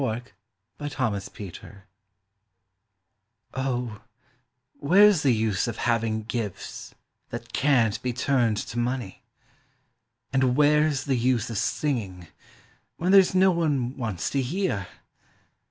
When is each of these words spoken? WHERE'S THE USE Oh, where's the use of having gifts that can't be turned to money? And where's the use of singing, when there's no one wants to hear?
WHERE'S 0.03 0.31
THE 0.79 1.41
USE 1.41 1.61
Oh, 3.53 4.01
where's 4.79 5.21
the 5.21 5.31
use 5.35 5.67
of 5.67 5.77
having 5.77 6.23
gifts 6.23 6.95
that 7.29 7.53
can't 7.53 8.01
be 8.01 8.11
turned 8.11 8.57
to 8.57 8.79
money? 8.79 9.21
And 10.33 10.55
where's 10.57 11.03
the 11.03 11.15
use 11.19 11.51
of 11.51 11.59
singing, 11.59 12.25
when 12.97 13.11
there's 13.11 13.35
no 13.35 13.51
one 13.51 13.95
wants 13.95 14.31
to 14.31 14.41
hear? 14.41 14.87